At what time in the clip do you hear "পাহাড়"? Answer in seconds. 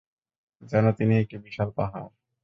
1.77-2.07